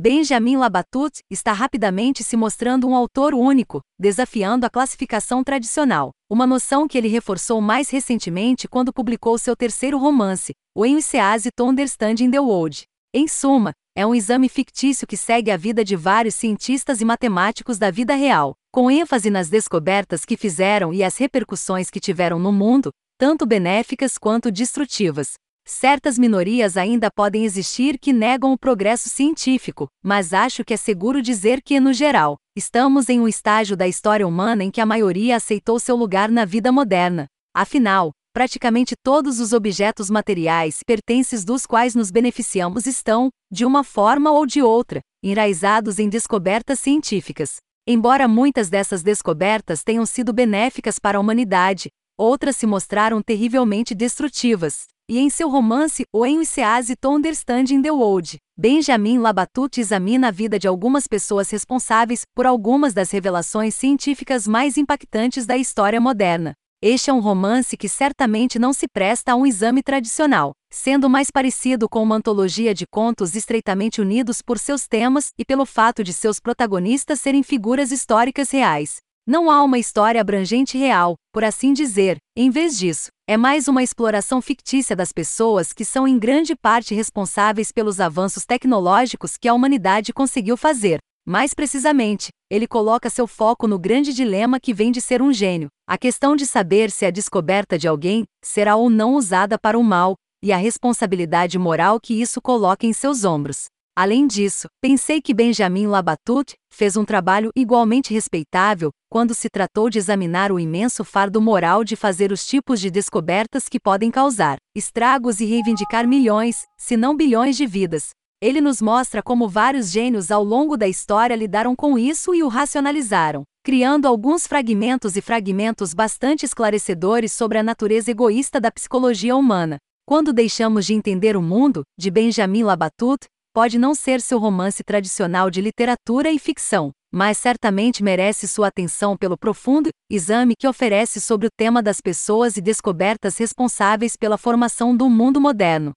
Benjamin 0.00 0.56
Labatut 0.56 1.24
está 1.28 1.52
rapidamente 1.52 2.22
se 2.22 2.36
mostrando 2.36 2.86
um 2.86 2.94
autor 2.94 3.34
único, 3.34 3.80
desafiando 3.98 4.64
a 4.64 4.70
classificação 4.70 5.42
tradicional, 5.42 6.12
uma 6.30 6.46
noção 6.46 6.86
que 6.86 6.96
ele 6.96 7.08
reforçou 7.08 7.60
mais 7.60 7.90
recentemente 7.90 8.68
quando 8.68 8.92
publicou 8.92 9.36
seu 9.36 9.56
terceiro 9.56 9.98
romance, 9.98 10.52
O 10.72 10.86
Enunciase 10.86 11.50
to 11.50 11.64
Understanding 11.64 12.30
the 12.30 12.38
World. 12.38 12.84
Em 13.12 13.26
suma, 13.26 13.72
é 13.96 14.06
um 14.06 14.14
exame 14.14 14.48
fictício 14.48 15.04
que 15.04 15.16
segue 15.16 15.50
a 15.50 15.56
vida 15.56 15.84
de 15.84 15.96
vários 15.96 16.36
cientistas 16.36 17.00
e 17.00 17.04
matemáticos 17.04 17.76
da 17.76 17.90
vida 17.90 18.14
real, 18.14 18.54
com 18.72 18.88
ênfase 18.88 19.30
nas 19.30 19.48
descobertas 19.48 20.24
que 20.24 20.36
fizeram 20.36 20.94
e 20.94 21.02
as 21.02 21.16
repercussões 21.16 21.90
que 21.90 21.98
tiveram 21.98 22.38
no 22.38 22.52
mundo, 22.52 22.92
tanto 23.18 23.44
benéficas 23.44 24.16
quanto 24.16 24.52
destrutivas. 24.52 25.32
Certas 25.70 26.18
minorias 26.18 26.78
ainda 26.78 27.10
podem 27.10 27.44
existir 27.44 27.98
que 27.98 28.10
negam 28.10 28.54
o 28.54 28.58
progresso 28.58 29.10
científico, 29.10 29.86
mas 30.02 30.32
acho 30.32 30.64
que 30.64 30.72
é 30.72 30.78
seguro 30.78 31.20
dizer 31.20 31.60
que, 31.60 31.78
no 31.78 31.92
geral, 31.92 32.38
estamos 32.56 33.10
em 33.10 33.20
um 33.20 33.28
estágio 33.28 33.76
da 33.76 33.86
história 33.86 34.26
humana 34.26 34.64
em 34.64 34.70
que 34.70 34.80
a 34.80 34.86
maioria 34.86 35.36
aceitou 35.36 35.78
seu 35.78 35.94
lugar 35.94 36.30
na 36.30 36.46
vida 36.46 36.72
moderna. 36.72 37.26
Afinal, 37.54 38.12
praticamente 38.32 38.94
todos 39.04 39.40
os 39.40 39.52
objetos 39.52 40.08
materiais 40.08 40.80
pertences 40.86 41.44
dos 41.44 41.66
quais 41.66 41.94
nos 41.94 42.10
beneficiamos 42.10 42.86
estão, 42.86 43.28
de 43.52 43.66
uma 43.66 43.84
forma 43.84 44.30
ou 44.30 44.46
de 44.46 44.62
outra, 44.62 45.00
enraizados 45.22 45.98
em 45.98 46.08
descobertas 46.08 46.80
científicas. 46.80 47.56
Embora 47.86 48.26
muitas 48.26 48.70
dessas 48.70 49.02
descobertas 49.02 49.84
tenham 49.84 50.06
sido 50.06 50.32
benéficas 50.32 50.98
para 50.98 51.18
a 51.18 51.20
humanidade, 51.20 51.90
outras 52.16 52.56
se 52.56 52.66
mostraram 52.66 53.20
terrivelmente 53.20 53.94
destrutivas 53.94 54.86
e 55.08 55.18
em 55.18 55.30
seu 55.30 55.48
romance 55.48 56.04
O 56.12 56.26
Enunciase 56.26 56.94
to 56.94 57.08
Understanding 57.08 57.80
the 57.80 57.90
World, 57.90 58.36
Benjamin 58.56 59.18
Labatut 59.18 59.80
examina 59.80 60.28
a 60.28 60.30
vida 60.30 60.58
de 60.58 60.68
algumas 60.68 61.06
pessoas 61.06 61.48
responsáveis 61.48 62.22
por 62.34 62.44
algumas 62.44 62.92
das 62.92 63.10
revelações 63.10 63.74
científicas 63.74 64.46
mais 64.46 64.76
impactantes 64.76 65.46
da 65.46 65.56
história 65.56 66.00
moderna. 66.00 66.52
Este 66.82 67.10
é 67.10 67.12
um 67.12 67.20
romance 67.20 67.76
que 67.76 67.88
certamente 67.88 68.58
não 68.58 68.72
se 68.72 68.86
presta 68.86 69.32
a 69.32 69.34
um 69.34 69.46
exame 69.46 69.82
tradicional, 69.82 70.52
sendo 70.70 71.08
mais 71.08 71.30
parecido 71.30 71.88
com 71.88 72.02
uma 72.02 72.16
antologia 72.16 72.72
de 72.72 72.86
contos 72.86 73.34
estreitamente 73.34 74.00
unidos 74.00 74.42
por 74.42 74.58
seus 74.58 74.86
temas 74.86 75.30
e 75.36 75.44
pelo 75.44 75.64
fato 75.64 76.04
de 76.04 76.12
seus 76.12 76.38
protagonistas 76.38 77.20
serem 77.20 77.42
figuras 77.42 77.90
históricas 77.90 78.50
reais. 78.50 78.98
Não 79.26 79.50
há 79.50 79.62
uma 79.62 79.78
história 79.78 80.20
abrangente 80.20 80.78
real, 80.78 81.16
por 81.32 81.42
assim 81.42 81.72
dizer, 81.72 82.18
em 82.36 82.48
vez 82.48 82.78
disso, 82.78 83.08
é 83.30 83.36
mais 83.36 83.68
uma 83.68 83.82
exploração 83.82 84.40
fictícia 84.40 84.96
das 84.96 85.12
pessoas 85.12 85.74
que 85.74 85.84
são 85.84 86.08
em 86.08 86.18
grande 86.18 86.56
parte 86.56 86.94
responsáveis 86.94 87.70
pelos 87.70 88.00
avanços 88.00 88.46
tecnológicos 88.46 89.36
que 89.36 89.46
a 89.46 89.52
humanidade 89.52 90.14
conseguiu 90.14 90.56
fazer. 90.56 90.98
Mais 91.26 91.52
precisamente, 91.52 92.30
ele 92.50 92.66
coloca 92.66 93.10
seu 93.10 93.26
foco 93.26 93.68
no 93.68 93.78
grande 93.78 94.14
dilema 94.14 94.58
que 94.58 94.72
vem 94.72 94.90
de 94.90 95.02
ser 95.02 95.20
um 95.20 95.30
gênio, 95.30 95.68
a 95.86 95.98
questão 95.98 96.34
de 96.34 96.46
saber 96.46 96.90
se 96.90 97.04
a 97.04 97.10
descoberta 97.10 97.78
de 97.78 97.86
alguém 97.86 98.24
será 98.42 98.76
ou 98.76 98.88
não 98.88 99.14
usada 99.14 99.58
para 99.58 99.78
o 99.78 99.84
mal, 99.84 100.14
e 100.42 100.50
a 100.50 100.56
responsabilidade 100.56 101.58
moral 101.58 102.00
que 102.00 102.18
isso 102.18 102.40
coloca 102.40 102.86
em 102.86 102.94
seus 102.94 103.24
ombros. 103.24 103.66
Além 104.00 104.28
disso, 104.28 104.68
pensei 104.80 105.20
que 105.20 105.34
Benjamin 105.34 105.88
Labatut 105.88 106.54
fez 106.72 106.96
um 106.96 107.04
trabalho 107.04 107.50
igualmente 107.56 108.14
respeitável 108.14 108.92
quando 109.10 109.34
se 109.34 109.48
tratou 109.50 109.90
de 109.90 109.98
examinar 109.98 110.52
o 110.52 110.60
imenso 110.60 111.02
fardo 111.02 111.42
moral 111.42 111.82
de 111.82 111.96
fazer 111.96 112.30
os 112.30 112.46
tipos 112.46 112.78
de 112.78 112.92
descobertas 112.92 113.68
que 113.68 113.80
podem 113.80 114.08
causar 114.08 114.56
estragos 114.72 115.40
e 115.40 115.46
reivindicar 115.46 116.06
milhões, 116.06 116.62
se 116.78 116.96
não 116.96 117.16
bilhões 117.16 117.56
de 117.56 117.66
vidas. 117.66 118.10
Ele 118.40 118.60
nos 118.60 118.80
mostra 118.80 119.20
como 119.20 119.48
vários 119.48 119.90
gênios 119.90 120.30
ao 120.30 120.44
longo 120.44 120.76
da 120.76 120.86
história 120.86 121.34
lidaram 121.34 121.74
com 121.74 121.98
isso 121.98 122.32
e 122.32 122.44
o 122.44 122.46
racionalizaram, 122.46 123.42
criando 123.64 124.06
alguns 124.06 124.46
fragmentos 124.46 125.16
e 125.16 125.20
fragmentos 125.20 125.92
bastante 125.92 126.44
esclarecedores 126.44 127.32
sobre 127.32 127.58
a 127.58 127.64
natureza 127.64 128.12
egoísta 128.12 128.60
da 128.60 128.70
psicologia 128.70 129.34
humana. 129.34 129.76
Quando 130.06 130.32
deixamos 130.32 130.86
de 130.86 130.94
entender 130.94 131.36
o 131.36 131.42
mundo, 131.42 131.82
de 131.98 132.12
Benjamin 132.12 132.62
Labatut, 132.62 133.26
pode 133.58 133.76
não 133.76 133.92
ser 133.92 134.20
seu 134.20 134.38
romance 134.38 134.84
tradicional 134.84 135.50
de 135.50 135.60
literatura 135.60 136.30
e 136.30 136.38
ficção, 136.38 136.92
mas 137.12 137.38
certamente 137.38 138.04
merece 138.04 138.46
sua 138.46 138.68
atenção 138.68 139.16
pelo 139.16 139.36
profundo 139.36 139.90
exame 140.08 140.54
que 140.56 140.68
oferece 140.68 141.20
sobre 141.20 141.48
o 141.48 141.50
tema 141.58 141.82
das 141.82 142.00
pessoas 142.00 142.56
e 142.56 142.60
descobertas 142.60 143.36
responsáveis 143.36 144.14
pela 144.16 144.38
formação 144.38 144.96
do 144.96 145.10
mundo 145.10 145.40
moderno. 145.40 145.90